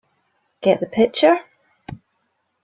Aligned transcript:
Get 0.61 0.79
the 0.79 0.87
Picture? 0.87 1.39